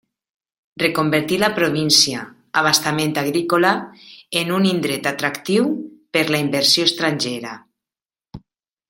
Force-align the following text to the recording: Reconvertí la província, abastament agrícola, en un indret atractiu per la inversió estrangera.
Reconvertí 0.83 1.35
la 1.41 1.49
província, 1.57 2.23
abastament 2.61 3.13
agrícola, 3.23 3.73
en 4.41 4.55
un 4.55 4.65
indret 4.71 5.11
atractiu 5.13 5.69
per 6.19 6.25
la 6.37 6.41
inversió 6.49 6.89
estrangera. 6.93 7.53